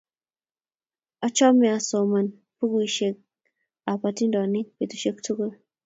[1.27, 3.15] Achame asomani pukuisyek
[3.91, 5.51] ap atindonik petusyek tukul